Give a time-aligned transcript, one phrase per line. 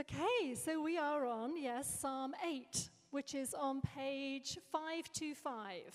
[0.00, 5.82] Okay, so we are on, yes, Psalm 8, which is on page 525.
[5.84, 5.94] If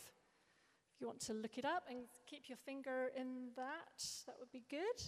[1.02, 4.62] you want to look it up and keep your finger in that, that would be
[4.70, 5.02] good.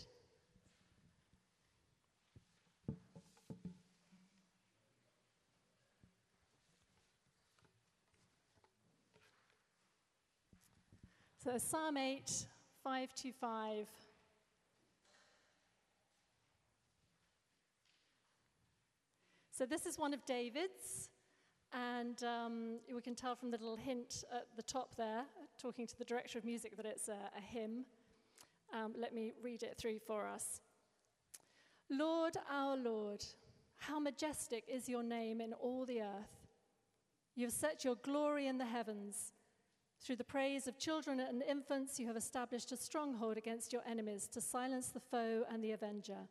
[11.44, 12.24] So Psalm 8,
[12.84, 13.88] 525.
[19.60, 21.10] So this is one of David's,
[21.74, 25.26] and um, we can tell from the little hint at the top there,
[25.62, 27.84] talking to the director of music, that it's a, a hymn.
[28.74, 30.62] Um, let me read it through for us.
[31.90, 33.26] Lord, our Lord,
[33.76, 36.48] how majestic is your name in all the earth.
[37.36, 39.34] You have set your glory in the heavens.
[40.02, 44.30] Through the praise of children and infants, you have established a stronghold against your enemies
[44.32, 46.30] to silence the foe and the avenger.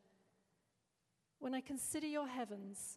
[1.40, 2.96] When I consider your heavens,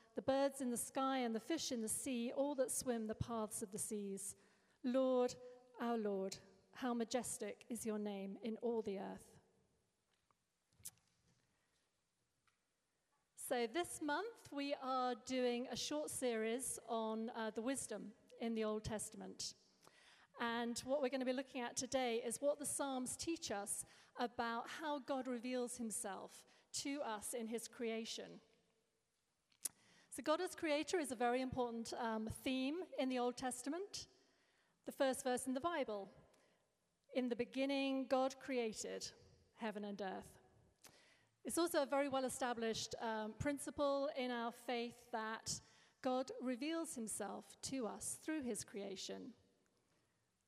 [0.15, 3.15] the birds in the sky and the fish in the sea, all that swim the
[3.15, 4.35] paths of the seas.
[4.83, 5.33] Lord,
[5.79, 6.37] our Lord,
[6.73, 9.37] how majestic is your name in all the earth.
[13.47, 18.63] So, this month we are doing a short series on uh, the wisdom in the
[18.63, 19.55] Old Testament.
[20.39, 23.85] And what we're going to be looking at today is what the Psalms teach us
[24.19, 26.31] about how God reveals himself
[26.81, 28.39] to us in his creation.
[30.13, 34.07] So, God as creator is a very important um, theme in the Old Testament.
[34.85, 36.09] The first verse in the Bible
[37.15, 39.09] In the beginning, God created
[39.55, 40.41] heaven and earth.
[41.45, 45.61] It's also a very well established um, principle in our faith that
[46.01, 49.31] God reveals himself to us through his creation.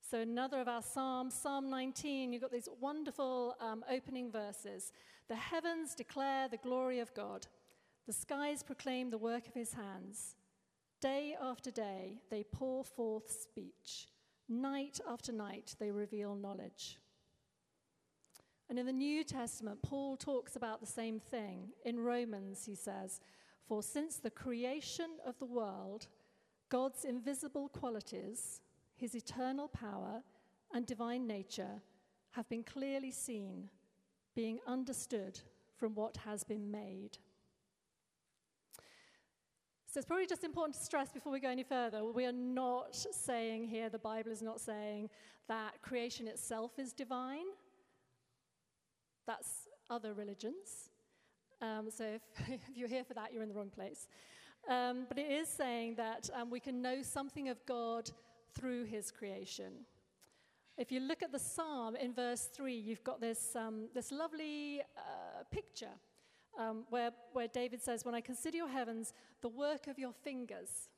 [0.02, 4.92] So, another of our Psalms, Psalm 19, you've got these wonderful um, opening verses.
[5.30, 7.48] The heavens declare the glory of God.
[8.06, 10.36] The skies proclaim the work of his hands.
[11.00, 14.08] Day after day, they pour forth speech.
[14.50, 17.00] Night after night, they reveal knowledge.
[18.70, 21.70] And in the New Testament, Paul talks about the same thing.
[21.86, 23.22] In Romans, he says,
[23.68, 26.08] For since the creation of the world,
[26.70, 28.62] God's invisible qualities,
[28.96, 30.24] his eternal power,
[30.74, 31.82] and divine nature
[32.32, 33.70] have been clearly seen,
[34.36, 35.40] being understood
[35.78, 37.18] from what has been made.
[39.94, 42.96] So it's probably just important to stress before we go any further we are not
[42.96, 45.12] saying here, the Bible is not saying
[45.48, 47.46] that creation itself is divine.
[49.28, 50.90] That's other religions.
[51.62, 54.08] Um, so if, if, you're here for that, you're in the wrong place.
[54.68, 58.10] Um, but it is saying that um, we can know something of God
[58.56, 59.74] through his creation.
[60.76, 64.82] If you look at the psalm in verse 3, you've got this, um, this lovely
[64.98, 65.94] uh, picture
[66.60, 70.90] um, where, where David says, When I consider your heavens, the work of your fingers.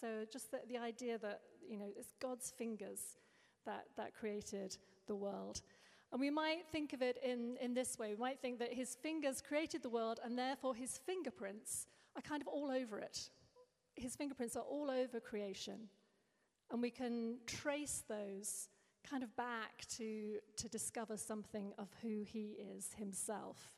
[0.00, 3.18] So just the, the idea that, you know, it's God's fingers
[3.64, 4.76] that, that created
[5.06, 5.62] the world.
[6.12, 8.10] And we might think of it in, in this way.
[8.10, 12.40] We might think that his fingers created the world, and therefore his fingerprints are kind
[12.40, 13.30] of all over it.
[13.96, 15.88] His fingerprints are all over creation.
[16.70, 18.68] And we can trace those
[19.08, 23.75] kind of back to, to discover something of who he is himself.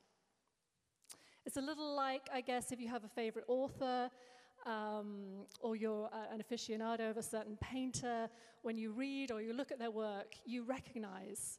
[1.49, 4.11] It's a little like, I guess, if you have a favorite author
[4.67, 8.29] um, or you're uh, an aficionado of a certain painter,
[8.61, 11.59] when you read or you look at their work, you recognize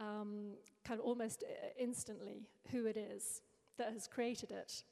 [0.00, 0.52] um,
[0.86, 3.42] kind of almost uh, instantly who it is
[3.76, 4.82] that has created it.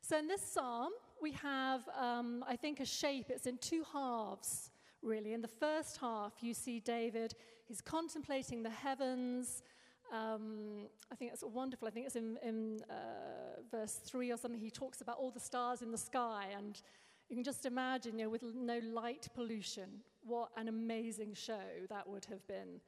[0.00, 3.26] So in this psalm, we have, um, I think, a shape.
[3.28, 4.70] It's in two halves,
[5.02, 5.32] really.
[5.32, 7.34] In the first half, you see David,
[7.66, 9.64] he's contemplating the heavens
[10.12, 11.88] um, I think it's wonderful.
[11.88, 14.60] I think it's in, in uh, verse 3 or something.
[14.60, 16.46] He talks about all the stars in the sky.
[16.56, 16.80] And
[17.28, 22.08] you can just imagine, you know, with no light pollution, what an amazing show that
[22.08, 22.80] would have been.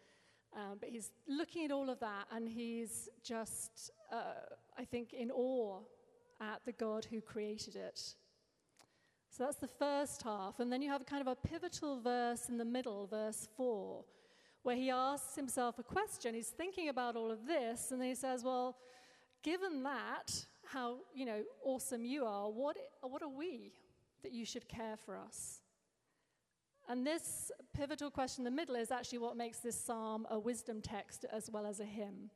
[0.54, 5.30] Um, but he's looking at all of that and he's just, uh, I think, in
[5.30, 5.80] awe
[6.40, 8.14] at the God who created it.
[9.30, 10.58] So that's the first half.
[10.58, 14.04] And then you have kind of a pivotal verse in the middle, verse 4
[14.62, 16.34] where he asks himself a question.
[16.34, 18.76] He's thinking about all of this, and then he says, Well,
[19.42, 23.72] given that, how you know awesome you are, what, what are we?
[24.22, 25.60] that you should care for us?
[26.88, 30.80] And this pivotal question in the middle is actually what makes this psalm a wisdom
[30.80, 32.30] text as well as a hymn.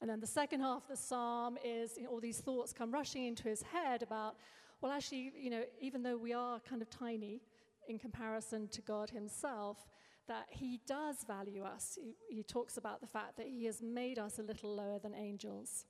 [0.00, 2.90] And then the second half of the psalm is you know, all these thoughts come
[2.90, 4.36] rushing into his head about,
[4.80, 7.40] well, actually, you know, even though we are kind of tiny
[7.88, 9.86] in comparison to God himself,
[10.28, 11.98] that he does value us.
[12.00, 15.14] He, he talks about the fact that he has made us a little lower than
[15.14, 15.84] angels.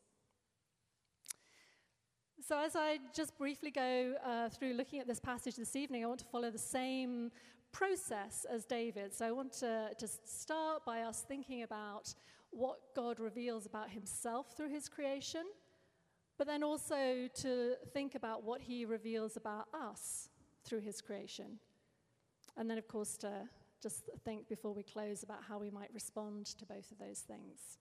[2.46, 6.06] So, as I just briefly go uh, through looking at this passage this evening, I
[6.06, 7.32] want to follow the same
[7.72, 9.14] process as David.
[9.14, 12.14] So, I want to, to start by us thinking about
[12.50, 15.42] what God reveals about himself through his creation,
[16.38, 20.28] but then also to think about what he reveals about us
[20.64, 21.58] through his creation.
[22.56, 23.48] And then, of course, to
[23.82, 27.78] just think before we close about how we might respond to both of those things.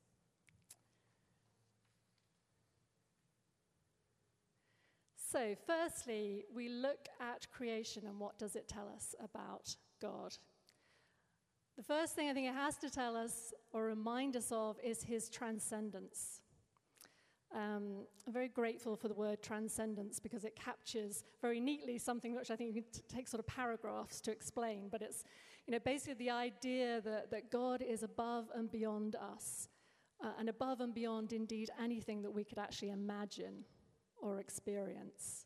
[5.31, 10.33] So, firstly, we look at creation and what does it tell us about God?
[11.75, 15.03] The first thing I think it has to tell us or remind us of is
[15.03, 16.39] his transcendence.
[17.53, 22.49] Um, I'm very grateful for the word transcendence because it captures very neatly something which
[22.49, 25.25] I think you can t- take sort of paragraphs to explain, but it's
[25.67, 29.67] you know, basically the idea that, that God is above and beyond us,
[30.23, 33.65] uh, and above and beyond indeed anything that we could actually imagine
[34.21, 35.45] or experience.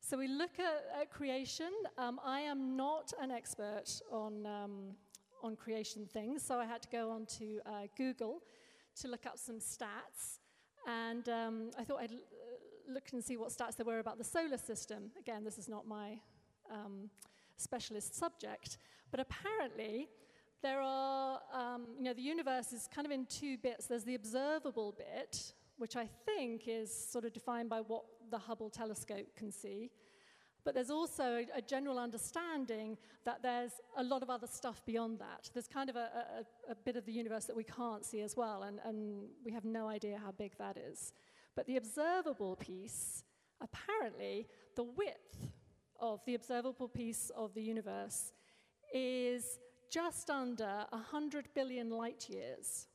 [0.00, 1.70] So we look at, at creation.
[1.96, 4.72] Um, I am not an expert on, um,
[5.42, 8.42] on creation things, so I had to go on to uh, Google
[9.00, 10.40] to look up some stats.
[10.86, 12.14] And um, I thought I'd
[12.88, 15.10] look and see what stats there were about the solar system.
[15.18, 16.18] Again, this is not my
[16.70, 17.10] um,
[17.60, 18.78] specialist subject,
[19.10, 20.08] but apparently
[20.62, 23.86] there are, um, you know, the universe is kind of in two bits.
[23.86, 28.68] There's the observable bit, which I think is sort of defined by what the Hubble
[28.70, 29.90] telescope can see.
[30.64, 35.18] But there's also a, a general understanding that there's a lot of other stuff beyond
[35.20, 35.48] that.
[35.54, 38.36] There's kind of a, a, a bit of the universe that we can't see as
[38.36, 41.14] well, and, and we have no idea how big that is.
[41.56, 43.24] But the observable piece,
[43.60, 44.46] apparently,
[44.76, 45.49] the width
[46.00, 48.32] of the observable piece of the universe
[48.92, 49.58] is
[49.90, 52.86] just under 100 billion light years.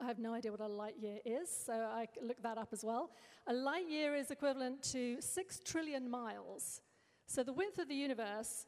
[0.00, 2.84] I have no idea what a light year is, so I looked that up as
[2.84, 3.10] well.
[3.46, 6.82] A light year is equivalent to 6 trillion miles.
[7.26, 8.66] So the width of the universe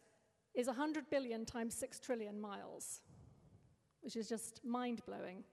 [0.54, 3.02] is 100 billion times 6 trillion miles,
[4.00, 5.44] which is just mind blowing.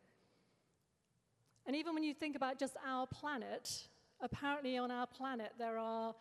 [1.66, 3.88] And even when you think about just our planet,
[4.22, 6.14] apparently on our planet there are,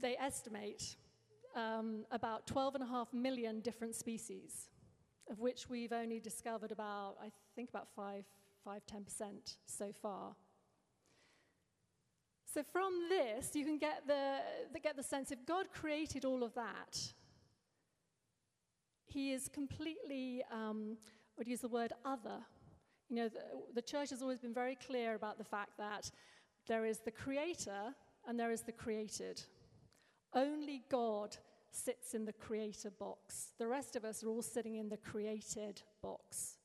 [0.00, 0.96] they estimate,
[1.54, 4.68] um, about 12.5 million different species,
[5.30, 8.24] of which we've only discovered about, I think, about 5
[8.64, 10.34] 5 10% so far.
[12.52, 14.38] So, from this, you can get the,
[14.72, 17.12] the, get the sense if God created all of that,
[19.06, 20.96] He is completely, um,
[21.36, 22.38] I would use the word other.
[23.10, 23.42] You know, the,
[23.74, 26.10] the church has always been very clear about the fact that
[26.66, 27.94] there is the creator
[28.26, 29.42] and there is the created.
[30.34, 31.36] Only God
[31.70, 33.52] sits in the creator box.
[33.58, 36.58] The rest of us are all sitting in the created box.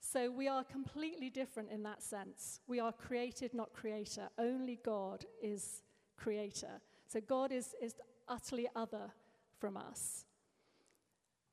[0.00, 2.60] So we are completely different in that sense.
[2.66, 4.28] We are created, not creator.
[4.38, 5.82] Only God is
[6.16, 6.80] creator.
[7.06, 7.94] So God is, is
[8.26, 9.10] utterly other
[9.58, 10.24] from us.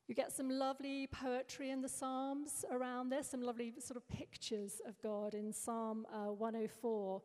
[0.08, 4.80] You get some lovely poetry in the Psalms around this, some lovely sort of pictures
[4.88, 7.22] of God in Psalm uh, 104.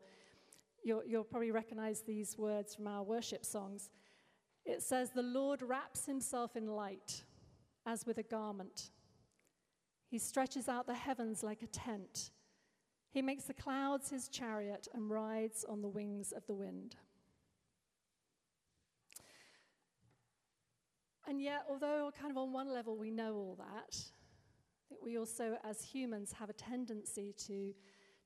[0.83, 3.91] You'll, you'll probably recognize these words from our worship songs.
[4.65, 7.23] It says, The Lord wraps himself in light
[7.85, 8.91] as with a garment.
[10.09, 12.31] He stretches out the heavens like a tent.
[13.11, 16.95] He makes the clouds his chariot and rides on the wings of the wind.
[21.27, 23.97] And yet, although kind of on one level we know all that,
[25.01, 27.73] we also, as humans, have a tendency to,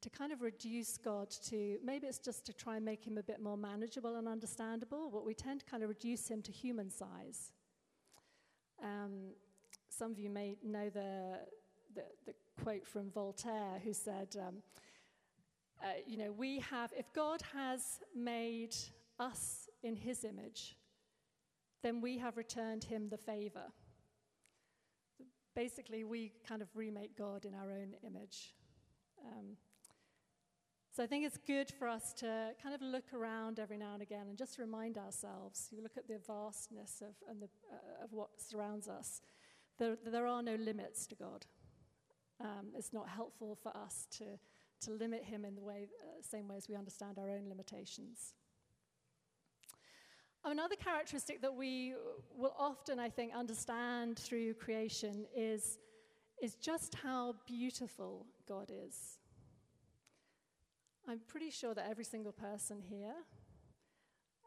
[0.02, 3.24] to kind of reduce God to maybe it's just to try and make him a
[3.24, 6.90] bit more manageable and understandable, but we tend to kind of reduce him to human
[6.90, 7.52] size.
[8.84, 9.34] Um,
[9.90, 11.40] some of you may know the,
[11.96, 14.56] the, the quote from Voltaire, who said, um,
[15.82, 18.75] uh, You know, we have, if God has made
[19.20, 20.75] us in his image,
[21.82, 23.72] then we have returned him the favor.
[25.56, 28.54] Basically, we kind of remake God in our own image.
[29.25, 29.56] Um,
[30.96, 34.02] so I think it's good for us to kind of look around every now and
[34.02, 35.68] again and just remind ourselves.
[35.70, 39.22] You look at the vastness of, and the, uh, of what surrounds us.
[39.78, 41.46] There, there are no limits to God.
[42.40, 44.24] Um, it's not helpful for us to,
[44.86, 48.34] to limit him in the way, uh, same way as we understand our own limitations.
[50.46, 51.96] Another characteristic that we
[52.38, 55.78] will often, I think, understand through creation is,
[56.42, 59.18] is just how beautiful God is.
[61.07, 63.13] I'm pretty sure that every single person here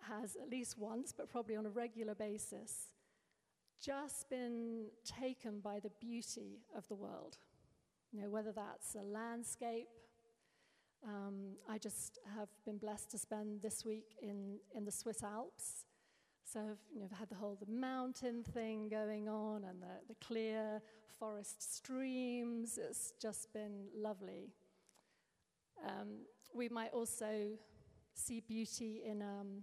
[0.03, 2.89] has at least once, but probably on a regular basis,
[3.81, 7.39] just been taken by the beauty of the world.
[8.13, 9.89] You know, whether that's a landscape.
[11.07, 15.85] Um, I just have been blessed to spend this week in, in the Swiss Alps.
[16.43, 20.17] So I've you know, had the whole the mountain thing going on and the, the
[20.25, 20.81] clear
[21.19, 22.79] forest streams.
[22.79, 24.55] It's just been lovely.
[25.87, 26.23] Um,
[26.59, 27.53] we might also
[28.15, 29.63] see beauty in um,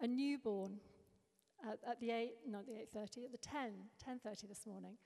[0.00, 0.80] a newborn
[1.64, 3.70] at, at the 8, not the 8.30, at the 10,
[4.06, 4.96] 10.30 this morning.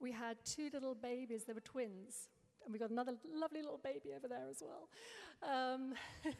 [0.00, 2.28] We had two little babies, they were twins.
[2.64, 4.88] And we got another lovely little baby over there as well.
[5.42, 5.94] Um,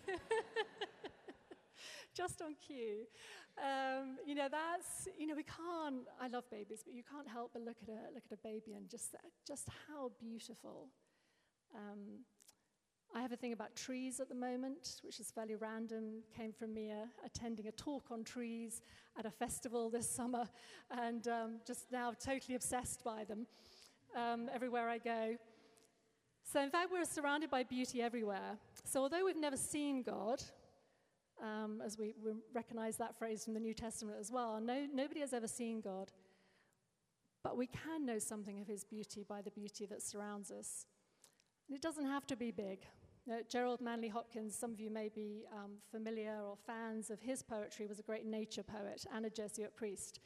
[2.16, 3.06] just on cue.
[3.58, 7.50] Um, you know, that's, you know, we can't, I love babies, but you can't help
[7.52, 9.14] but look at a, look at a baby and just,
[9.46, 10.88] just how beautiful.
[11.74, 12.24] Um,
[13.14, 16.22] I have a thing about trees at the moment, which is fairly random.
[16.36, 18.82] Came from me uh, attending a talk on trees
[19.18, 20.44] at a festival this summer,
[20.90, 23.46] and um, just now totally obsessed by them
[24.16, 25.36] um, everywhere I go.
[26.42, 28.58] So, in fact, we're surrounded by beauty everywhere.
[28.84, 30.42] So, although we've never seen God,
[31.42, 35.20] um, as we, we, recognize that phrase from the New Testament as well, no, nobody
[35.20, 36.12] has ever seen God.
[37.42, 40.86] But we can know something of his beauty by the beauty that surrounds us.
[41.68, 42.78] It doesn't have to be big.
[43.28, 47.42] Uh, Gerald Manley Hopkins, some of you may be um, familiar or fans of his
[47.42, 50.20] poetry, was a great nature poet and a Jesuit priest.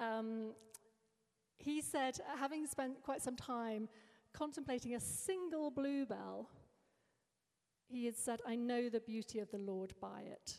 [0.00, 0.54] Um,
[1.58, 3.88] he said, having spent quite some time
[4.32, 6.48] contemplating a single bluebell,
[7.88, 10.56] he had said, I know the beauty of the Lord by it.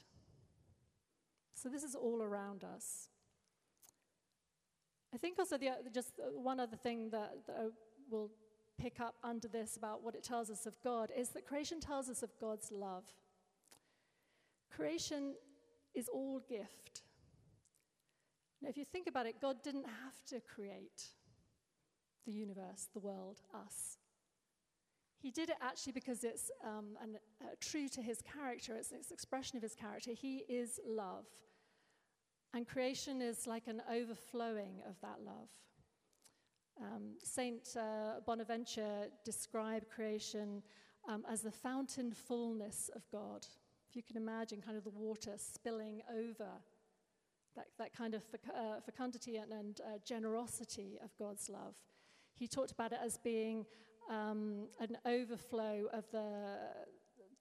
[1.56, 3.10] So this is all around us.
[5.14, 7.66] I think also the, just one other thing that, that I
[8.10, 8.30] will
[8.82, 12.10] pick up under this about what it tells us of God is that creation tells
[12.10, 13.04] us of God's love.
[14.76, 15.36] Creation
[15.94, 17.02] is all gift.
[18.62, 21.04] Now, if you think about it, God didn't have to create
[22.26, 23.98] the universe, the world, us.
[25.20, 29.00] He did it actually because it's um, an, uh, true to his character, it's an
[29.12, 30.12] expression of his character.
[30.12, 31.26] He is love.
[32.54, 35.50] And creation is like an overflowing of that love.
[36.82, 40.64] Um, Saint uh, Bonaventure described creation
[41.08, 43.46] um, as the fountain fullness of God.
[43.90, 46.48] If you can imagine, kind of the water spilling over
[47.56, 51.76] that, that kind of uh, fecundity and, and uh, generosity of God's love.
[52.34, 53.66] He talked about it as being
[54.10, 56.58] um, an overflow of the,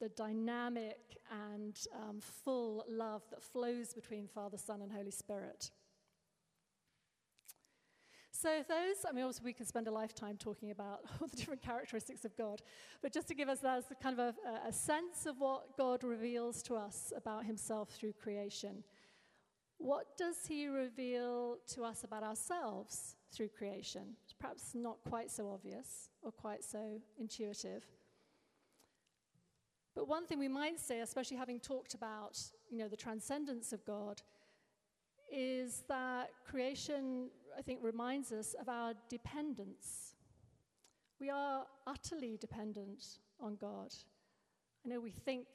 [0.01, 1.19] the dynamic
[1.55, 5.71] and um, full love that flows between Father, Son, and Holy Spirit.
[8.41, 11.61] So, those, I mean, obviously, we can spend a lifetime talking about all the different
[11.61, 12.63] characteristics of God,
[13.03, 16.63] but just to give us that kind of a, a sense of what God reveals
[16.63, 18.83] to us about himself through creation.
[19.77, 24.17] What does he reveal to us about ourselves through creation?
[24.25, 27.85] It's perhaps not quite so obvious or quite so intuitive.
[29.95, 32.39] But one thing we might say, especially having talked about,
[32.71, 34.23] you know, the transcendence of God,
[35.31, 37.29] is that creation
[37.59, 40.15] I think, reminds us of our dependence.
[41.21, 43.95] We are utterly dependent on God.
[44.85, 45.47] I know we think,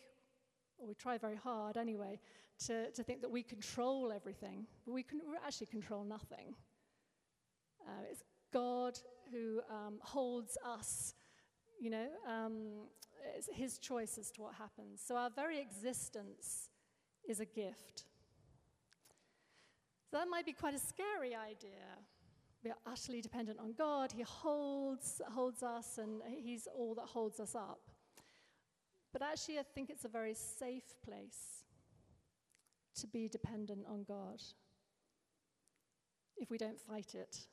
[0.77, 2.19] or we try very hard anyway,
[2.67, 6.55] to, to think that we control everything, but we, can, we actually control nothing.
[7.87, 8.23] Uh, it's
[8.53, 8.97] God
[9.31, 11.13] who um, holds us,
[11.79, 12.87] you know, um,
[13.35, 15.01] it's his choice as to what happens.
[15.05, 16.69] So our very existence
[17.27, 18.05] is a gift.
[20.15, 21.99] That might be quite a scary idea.
[22.63, 24.13] We are utterly dependent on God.
[24.13, 27.81] He holds, holds us, and He's all that holds us up.
[29.11, 31.65] But actually, I think it's a very safe place
[32.95, 34.41] to be dependent on God
[36.37, 37.47] if we don't fight it.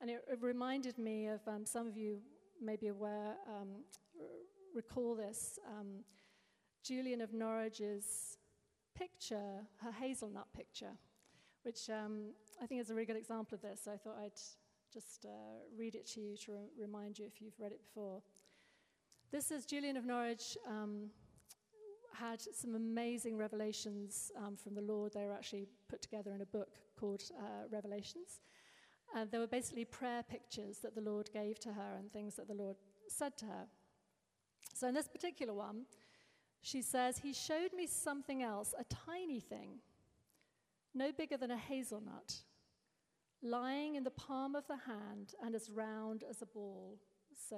[0.00, 2.20] And it, it reminded me of um, some of you
[2.58, 3.84] may be aware, um,
[4.18, 4.26] r-
[4.74, 5.58] recall this.
[5.68, 6.04] Um,
[6.82, 8.38] Julian of Norwich's
[8.96, 10.96] picture, her hazelnut picture
[11.62, 13.80] which um, I think is a really good example of this.
[13.84, 14.40] So I thought I'd
[14.92, 15.28] just uh,
[15.76, 18.20] read it to you to re- remind you if you've read it before.
[19.30, 21.10] This is Julian of Norwich um,
[22.14, 25.12] had some amazing revelations um, from the Lord.
[25.14, 28.40] They were actually put together in a book called uh, Revelations.
[29.14, 32.48] And they were basically prayer pictures that the Lord gave to her and things that
[32.48, 32.76] the Lord
[33.08, 33.66] said to her.
[34.74, 35.84] So in this particular one,
[36.62, 39.80] she says, He showed me something else, a tiny thing
[40.94, 42.34] no bigger than a hazelnut,
[43.42, 46.98] lying in the palm of the hand and as round as a ball.
[47.48, 47.56] So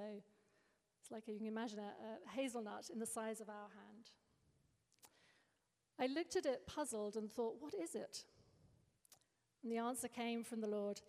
[1.00, 4.10] it's like you can imagine a, a hazelnut in the size of our hand.
[5.98, 8.24] I looked at it puzzled and thought, What is it?
[9.62, 11.00] And the answer came from the Lord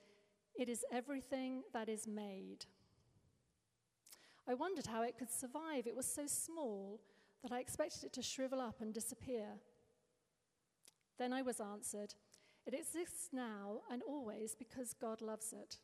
[0.57, 2.65] It is everything that is made.
[4.47, 5.87] I wondered how it could survive.
[5.87, 7.01] It was so small
[7.41, 9.59] that I expected it to shrivel up and disappear.
[11.17, 12.13] Then I was answered,
[12.65, 15.77] It exists now and always because God loves it.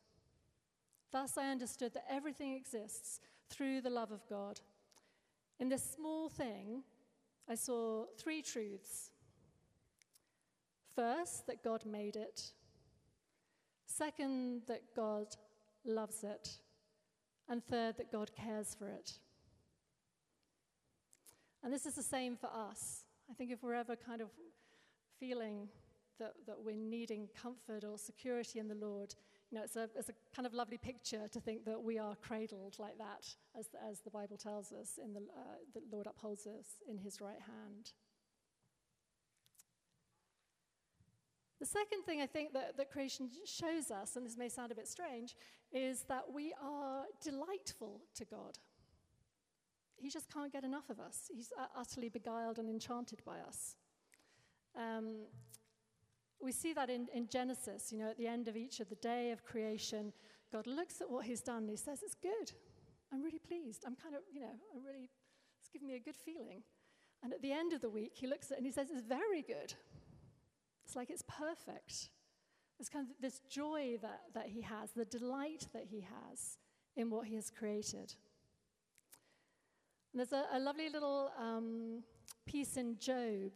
[1.10, 3.20] Thus I understood that everything exists
[3.50, 4.60] through the love of God.
[5.60, 6.82] In this small thing,
[7.48, 9.10] I saw three truths.
[10.94, 12.52] First, that God made it.
[13.86, 15.26] Second, that God
[15.84, 16.58] loves it.
[17.48, 19.18] And third, that God cares for it.
[21.62, 23.04] And this is the same for us.
[23.30, 24.28] I think if we're ever kind of
[25.22, 25.68] feeling
[26.18, 29.14] that, that we're needing comfort or security in the Lord,
[29.50, 32.16] you know, it's a, it's a kind of lovely picture to think that we are
[32.16, 33.24] cradled like that,
[33.56, 37.20] as, as the Bible tells us, in the, uh, the Lord upholds us in his
[37.20, 37.92] right hand.
[41.60, 44.74] The second thing I think that, that creation shows us, and this may sound a
[44.74, 45.36] bit strange,
[45.72, 48.58] is that we are delightful to God.
[49.94, 51.30] He just can't get enough of us.
[51.32, 53.76] He's utterly beguiled and enchanted by us.
[54.76, 55.26] Um,
[56.42, 58.96] we see that in, in Genesis, you know, at the end of each of the
[58.96, 60.12] day of creation,
[60.52, 62.52] God looks at what he's done and he says, It's good.
[63.12, 63.84] I'm really pleased.
[63.86, 65.10] I'm kind of, you know, I'm really,
[65.60, 66.62] it's giving me a good feeling.
[67.22, 69.06] And at the end of the week, he looks at it and he says, It's
[69.06, 69.74] very good.
[70.84, 72.10] It's like it's perfect.
[72.80, 76.58] It's kind of this joy that, that he has, the delight that he has
[76.96, 78.14] in what he has created.
[80.12, 82.02] And there's a, a lovely little um,
[82.44, 83.52] piece in Job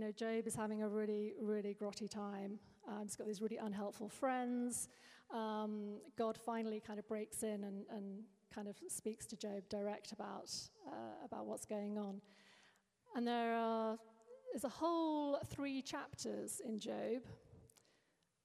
[0.00, 2.58] you know, Job is having a really, really grotty time.
[2.88, 4.88] Um, he's got these really unhelpful friends.
[5.30, 8.22] Um, God finally kind of breaks in and, and
[8.54, 10.50] kind of speaks to Job direct about,
[10.86, 12.22] uh, about what's going on.
[13.14, 13.98] And there are,
[14.52, 17.20] there's a whole three chapters in Job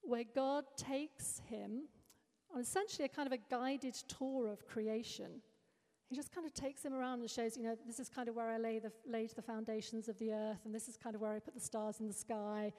[0.02, 1.84] where God takes him
[2.54, 5.42] on essentially a kind of a guided tour of creation.
[6.10, 8.36] He just kind of takes him around and shows, you know, this is kind of
[8.36, 11.22] where I lay the, laid the foundations of the earth, and this is kind of
[11.22, 12.72] where I put the stars in the sky.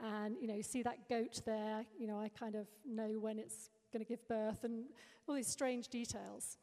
[0.00, 3.38] And, you know, you see that goat there, you know, I kind of know when
[3.38, 4.84] it's going to give birth, and
[5.26, 6.58] all these strange details.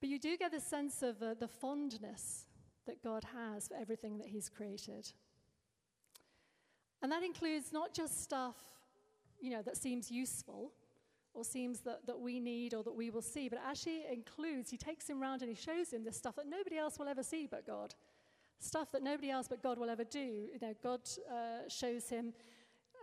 [0.00, 2.44] But you do get a sense of uh, the fondness
[2.86, 5.12] that God has for everything that He's created.
[7.02, 8.56] And that includes not just stuff,
[9.40, 10.72] you know, that seems useful,
[11.34, 14.76] or seems that, that we need or that we will see, but actually includes, he
[14.76, 17.46] takes him around and he shows him this stuff that nobody else will ever see
[17.46, 17.94] but God.
[18.58, 20.18] Stuff that nobody else but God will ever do.
[20.18, 22.32] You know, God uh, shows him,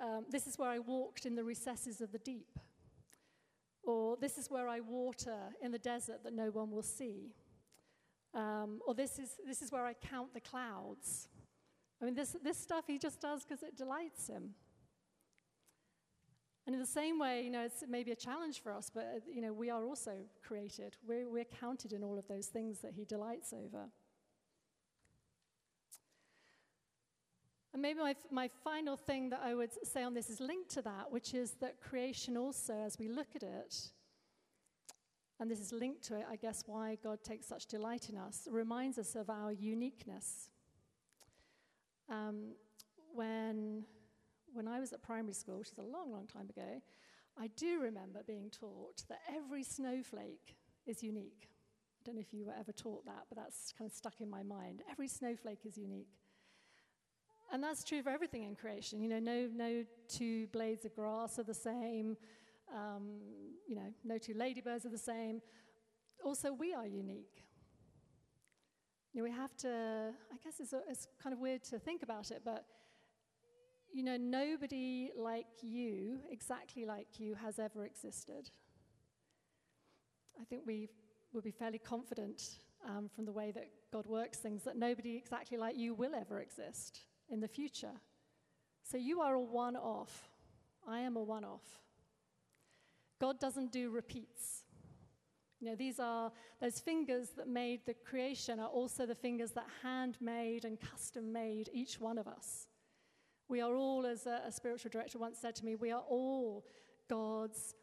[0.03, 2.59] um, this is where I walked in the recesses of the deep.
[3.83, 7.33] Or this is where I water in the desert that no one will see.
[8.33, 11.29] Um, or this is, this is where I count the clouds.
[12.01, 14.53] I mean, this, this stuff he just does because it delights him.
[16.67, 19.41] And in the same way, you know, it's maybe a challenge for us, but, you
[19.41, 20.11] know, we are also
[20.45, 20.97] created.
[21.07, 23.85] We're, we're counted in all of those things that he delights over.
[27.71, 30.81] And maybe my, my final thing that I would say on this is linked to
[30.81, 33.91] that, which is that creation also, as we look at it,
[35.39, 38.45] and this is linked to it, I guess, why God takes such delight in us,
[38.51, 40.49] reminds us of our uniqueness.
[42.09, 42.55] Um,
[43.13, 43.83] when
[44.53, 46.81] when I was at primary school, which is a long, long time ago,
[47.39, 50.55] I do remember being taught that every snowflake
[50.85, 51.49] is unique.
[52.01, 54.29] I don't know if you were ever taught that, but that's kind of stuck in
[54.29, 54.81] my mind.
[54.91, 56.07] Every snowflake is unique.
[57.51, 59.01] And that's true for everything in creation.
[59.01, 62.17] You know, no, no two blades of grass are the same.
[62.73, 63.21] Um,
[63.67, 65.41] you know, no two ladybirds are the same.
[66.23, 67.45] Also, we are unique.
[69.13, 72.31] You know, we have to, I guess it's, it's kind of weird to think about
[72.31, 72.65] it, but
[73.97, 78.51] you know, nobody like you, exactly like you, has ever existed.
[80.39, 80.89] I think we
[81.33, 85.57] would be fairly confident um, from the way that God works things that nobody exactly
[85.57, 86.99] like you will ever exist
[87.31, 87.99] in the future.
[88.83, 90.29] So you are a one off.
[90.87, 91.65] I am a one off.
[93.19, 94.61] God doesn't do repeats.
[95.59, 96.31] You know, these are
[96.61, 101.71] those fingers that made the creation are also the fingers that handmade and custom made
[101.73, 102.67] each one of us.
[103.49, 106.65] We are all, as a, a spiritual director once said to me, we are all
[107.09, 107.75] God's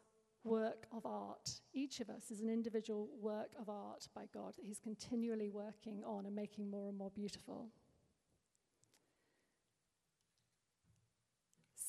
[0.43, 1.49] work of art.
[1.73, 6.03] Each of us is an individual work of art by God that He's continually working
[6.05, 7.69] on and making more and more beautiful.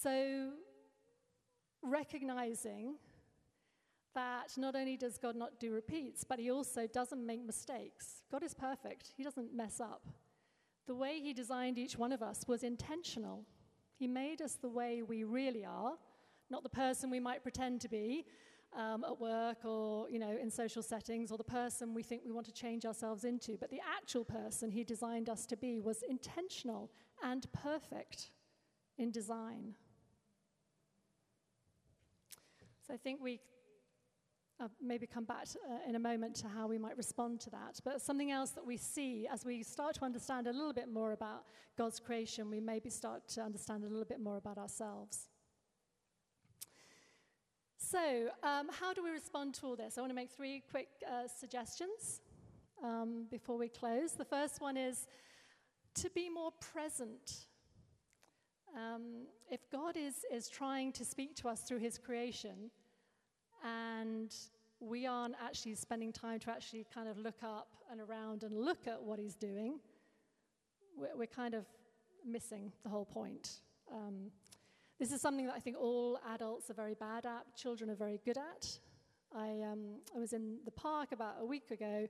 [0.02, 0.50] So,
[1.82, 2.94] recognizing
[4.14, 8.22] that not only does God not do repeats, but He also doesn't make mistakes.
[8.32, 10.06] God is perfect, He doesn't mess up.
[10.86, 13.44] The way He designed each one of us was intentional.
[13.98, 15.94] He made us the way we really are,
[16.50, 18.26] not the person we might pretend to be
[18.76, 22.32] um, at work or you know in social settings, or the person we think we
[22.32, 23.56] want to change ourselves into.
[23.58, 26.90] But the actual person He designed us to be was intentional
[27.22, 28.30] and perfect
[28.98, 29.74] in design.
[32.86, 33.40] So I think we
[34.58, 37.50] I'll maybe come back to, uh, in a moment to how we might respond to
[37.50, 37.78] that.
[37.84, 41.12] But something else that we see as we start to understand a little bit more
[41.12, 41.44] about
[41.76, 45.28] God's creation, we maybe start to understand a little bit more about ourselves.
[47.76, 49.98] So, um, how do we respond to all this?
[49.98, 52.22] I want to make three quick uh, suggestions
[52.82, 54.12] um, before we close.
[54.12, 55.06] The first one is
[55.96, 57.46] to be more present.
[58.74, 62.70] Um, if God is, is trying to speak to us through his creation,
[63.66, 64.34] and
[64.80, 68.86] we aren't actually spending time to actually kind of look up and around and look
[68.86, 69.78] at what he's doing,
[70.96, 71.64] we're, kind of
[72.24, 73.60] missing the whole point.
[73.92, 74.30] Um,
[74.98, 78.20] this is something that I think all adults are very bad at, children are very
[78.24, 78.78] good at.
[79.34, 82.08] I, um, I was in the park about a week ago,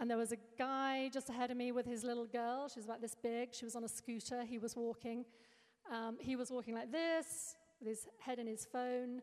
[0.00, 2.68] and there was a guy just ahead of me with his little girl.
[2.68, 3.54] She was about this big.
[3.54, 4.44] She was on a scooter.
[4.44, 5.24] He was walking.
[5.92, 9.22] Um, he was walking like this, with his head in his phone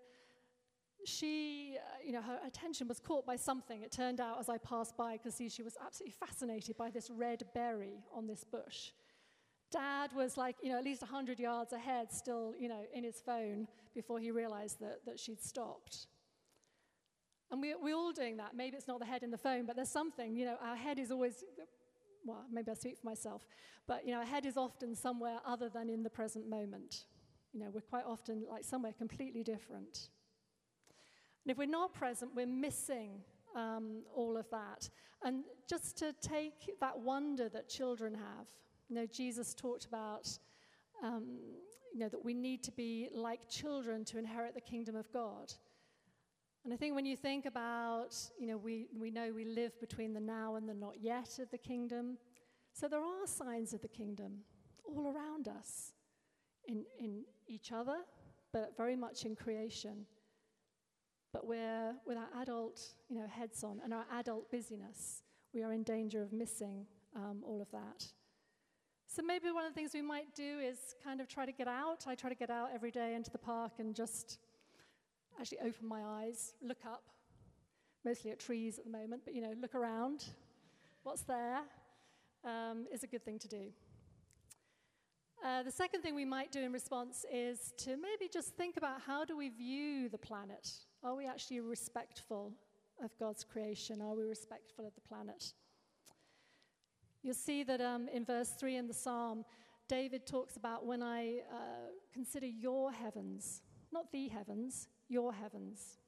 [1.07, 3.81] she, uh, you know, her attention was caught by something.
[3.81, 7.09] It turned out as I passed by, because see, she was absolutely fascinated by this
[7.09, 8.91] red berry on this bush.
[9.71, 13.21] Dad was like, you know, at least 100 yards ahead, still, you know, in his
[13.21, 16.07] phone before he realized that, that she'd stopped.
[17.51, 18.55] And we, we're all doing that.
[18.55, 20.99] Maybe it's not the head in the phone, but there's something, you know, our head
[20.99, 21.43] is always,
[22.25, 23.45] well, maybe I speak for myself,
[23.87, 27.05] but, you know, our head is often somewhere other than in the present moment.
[27.53, 30.09] You know, we're quite often like somewhere completely different.
[31.45, 33.21] And if we're not present, we're missing
[33.55, 34.89] um, all of that.
[35.23, 38.47] And just to take that wonder that children have,
[38.89, 40.27] you know, Jesus talked about,
[41.03, 41.37] um,
[41.93, 45.53] you know, that we need to be like children to inherit the kingdom of God.
[46.63, 50.13] And I think when you think about, you know, we, we know we live between
[50.13, 52.17] the now and the not yet of the kingdom.
[52.73, 54.39] So there are signs of the kingdom
[54.83, 55.93] all around us,
[56.67, 57.97] in, in each other,
[58.51, 60.07] but very much in creation
[61.35, 65.21] but we're with our adult you know, heads on and our adult busyness,
[65.53, 68.07] we are in danger of missing um, all of that.
[69.05, 71.67] So maybe one of the things we might do is kind of try to get
[71.67, 72.05] out.
[72.07, 74.37] I try to get out every day into the park and just
[75.37, 77.03] actually open my eyes, look up,
[78.05, 80.23] mostly at trees at the moment, but you know, look around.
[81.03, 81.63] What's there
[82.45, 83.73] um, is a good thing to do.
[85.45, 89.01] Uh, the second thing we might do in response is to maybe just think about
[89.05, 90.71] how do we view the planet
[91.05, 92.51] are we actually respectful
[93.03, 94.01] of God's creation?
[94.01, 95.53] Are we respectful of the planet?
[97.21, 99.45] You'll see that um, in verse 3 in the psalm,
[99.87, 103.61] David talks about when I uh, consider your heavens,
[103.93, 105.99] not the heavens, your heavens.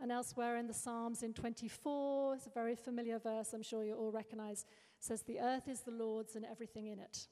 [0.00, 3.94] And elsewhere in the Psalms in 24, it's a very familiar verse, I'm sure you
[3.94, 4.64] all recognize,
[4.98, 7.26] says, The earth is the Lord's and everything in it.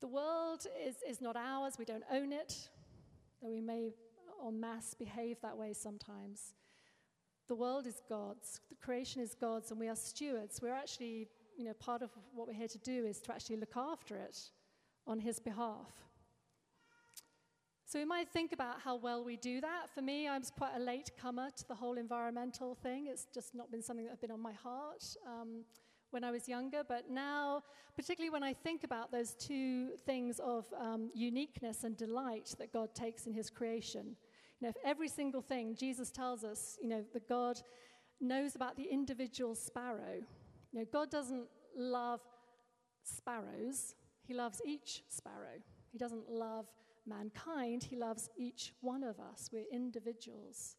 [0.00, 2.68] The world is, is not ours, we don't own it,
[3.42, 3.90] though we may
[4.46, 6.54] en masse behave that way sometimes.
[7.48, 10.60] The world is God's, the creation is God's, and we are stewards.
[10.62, 11.28] We're actually,
[11.58, 14.38] you know, part of what we're here to do is to actually look after it
[15.06, 15.92] on His behalf.
[17.86, 19.88] So we might think about how well we do that.
[19.94, 23.06] For me, I was quite a late comer to the whole environmental thing.
[23.08, 25.64] It's just not been something that's been on my heart um,
[26.10, 26.82] when I was younger.
[26.82, 27.62] But now,
[27.94, 32.94] particularly when I think about those two things of um, uniqueness and delight that God
[32.94, 34.16] takes in His creation,
[34.60, 37.60] you know, if every single thing Jesus tells us, you know, that God
[38.20, 40.22] knows about the individual sparrow.
[40.72, 42.20] You know, God doesn't love
[43.02, 45.60] sparrows, He loves each sparrow.
[45.90, 46.66] He doesn't love
[47.06, 49.50] mankind, He loves each one of us.
[49.52, 50.76] We're individuals.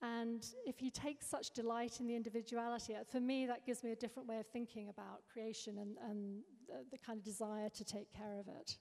[0.00, 3.96] And if he takes such delight in the individuality, for me, that gives me a
[3.96, 8.12] different way of thinking about creation and, and the, the kind of desire to take
[8.12, 8.78] care of it.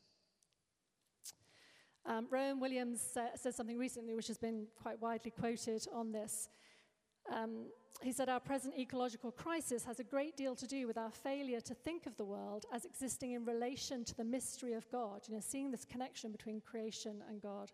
[2.07, 6.47] Um, Rowan Williams sa- said something recently which has been quite widely quoted on this.
[7.31, 7.65] Um,
[8.01, 11.59] he said, Our present ecological crisis has a great deal to do with our failure
[11.61, 15.35] to think of the world as existing in relation to the mystery of God, you
[15.35, 17.71] know, seeing this connection between creation and God.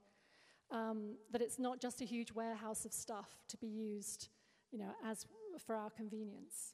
[0.72, 4.30] Um, that it's not just a huge warehouse of stuff to be used,
[4.72, 5.28] you know, as
[5.64, 6.74] for our convenience.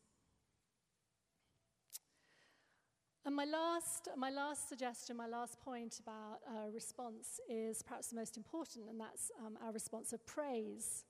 [3.25, 8.15] And my last, my last suggestion, my last point about uh, response is perhaps the
[8.15, 11.03] most important, and that's um, our response of praise.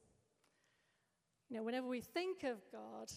[1.49, 3.11] You know, whenever we think of God,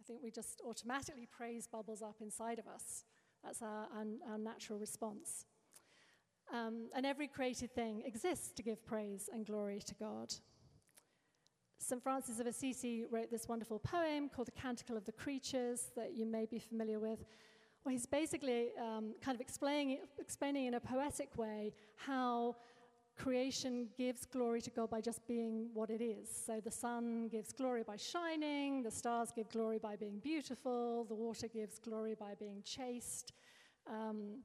[0.00, 3.04] I think we just automatically praise bubbles up inside of us.
[3.44, 5.46] That's our, our, our natural response.
[6.52, 10.34] Um, and every created thing exists to give praise and glory to God.
[11.78, 12.02] St.
[12.02, 16.26] Francis of Assisi wrote this wonderful poem called The Canticle of the Creatures that you
[16.26, 17.24] may be familiar with.
[17.88, 22.54] Well, he's basically um, kind of explaining, explaining in a poetic way how
[23.16, 26.28] creation gives glory to God by just being what it is.
[26.28, 31.14] So the sun gives glory by shining, the stars give glory by being beautiful, the
[31.14, 33.32] water gives glory by being chaste.
[33.90, 34.42] Um,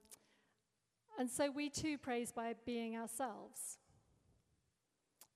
[1.19, 3.77] and so we too praise by being ourselves,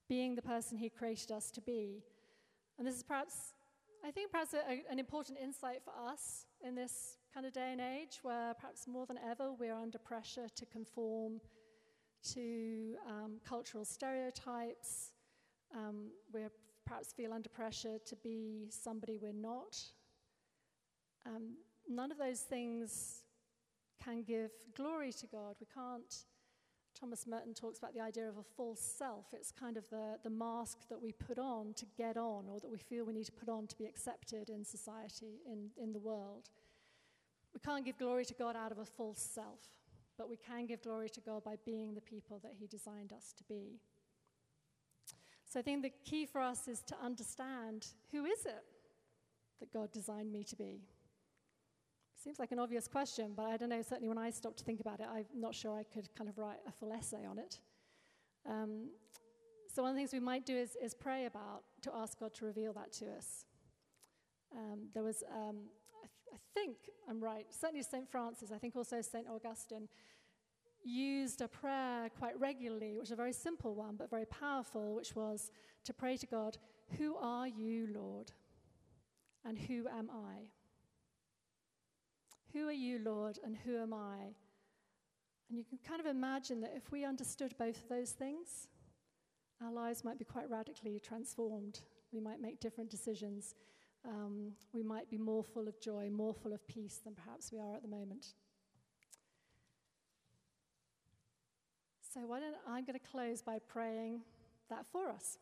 [0.08, 2.06] being the person He created us to be.
[2.78, 3.52] And this is perhaps,
[4.02, 7.70] I think, perhaps a, a, an important insight for us in this kind of day
[7.72, 11.40] and age where perhaps more than ever we're under pressure to conform
[12.34, 15.12] to um, cultural stereotypes.
[15.76, 16.42] Um, we
[16.86, 19.78] perhaps feel under pressure to be somebody we're not.
[21.26, 21.58] Um,
[21.90, 23.24] none of those things
[24.04, 25.56] can give glory to God.
[25.60, 26.16] We can't.
[27.00, 29.26] Thomas Merton talks about the idea of a false self.
[29.32, 32.72] It's kind of the, the mask that we put on to get on, or that
[32.72, 36.00] we feel we need to put on to be accepted in society, in, in the
[36.00, 36.50] world.
[37.58, 39.72] We can't give glory to God out of a false self
[40.18, 43.34] but we can give glory to God by being the people that He designed us
[43.38, 43.80] to be.
[45.46, 48.64] So I think the key for us is to understand who is it
[49.60, 50.82] that God designed me to be?
[52.22, 54.82] Seems like an obvious question, but I don't know, certainly when I stopped to think
[54.82, 57.60] about it, I'm not sure I could kind of write a full essay on it.
[58.46, 58.90] Um,
[59.74, 62.34] so one of the things we might do is, is pray about to ask God
[62.36, 63.46] to reveal that to us.
[64.56, 65.58] Um, there was um,
[66.34, 66.78] I think
[67.10, 68.10] I'm right, certainly St.
[68.10, 69.28] Francis, I think also St.
[69.28, 69.88] Augustine,
[70.84, 75.16] used a prayer quite regularly, which is a very simple one, but very powerful, which
[75.16, 75.52] was
[75.84, 76.58] to pray to God,
[76.98, 78.32] Who are you, Lord?
[79.46, 80.50] And who am I?
[82.54, 84.34] Who are you, Lord, and who am I?
[85.50, 88.68] And you can kind of imagine that if we understood both of those things,
[89.64, 91.82] our lives might be quite radically transformed.
[92.12, 93.56] We might make different decisions
[94.08, 97.60] um, we might be more full of joy, more full of peace than perhaps we
[97.60, 98.28] are at the moment.
[102.14, 104.22] So, why don't I'm going to close by praying
[104.70, 105.38] that for us.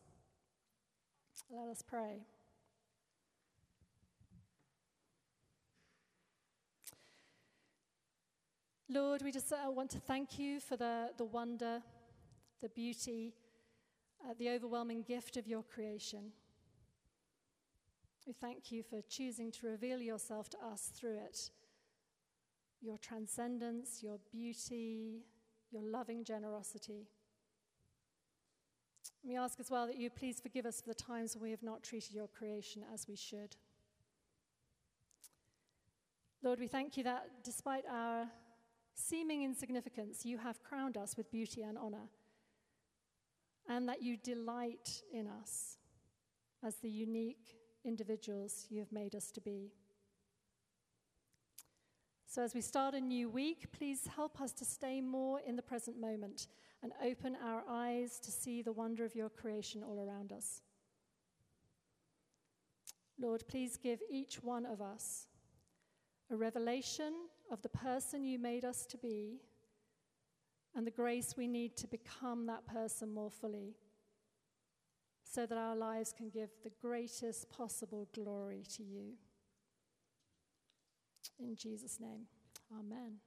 [1.49, 2.25] Let us pray.
[8.87, 11.81] Lord, we just uh, want to thank you for the, the wonder,
[12.61, 13.33] the beauty,
[14.23, 16.31] uh, the overwhelming gift of your creation.
[18.25, 21.51] We thank you for choosing to reveal yourself to us through it.
[22.81, 25.25] Your transcendence, your beauty,
[25.71, 27.07] your loving generosity.
[29.23, 31.61] We ask as well that you please forgive us for the times when we have
[31.61, 33.55] not treated your creation as we should.
[36.41, 38.27] Lord, we thank you that despite our
[38.95, 42.09] seeming insignificance, you have crowned us with beauty and honor,
[43.67, 45.77] and that you delight in us
[46.63, 49.71] as the unique individuals you have made us to be.
[52.27, 55.61] So, as we start a new week, please help us to stay more in the
[55.61, 56.47] present moment
[56.83, 60.61] and open our eyes to see the wonder of your creation all around us.
[63.17, 65.27] Lord, please give each one of us
[66.29, 67.13] a revelation
[67.51, 69.39] of the person you made us to be
[70.75, 73.75] and the grace we need to become that person more fully
[75.35, 79.15] so that our lives can give the greatest possible glory to you.
[81.37, 82.21] In Jesus' name,
[82.71, 83.17] amen.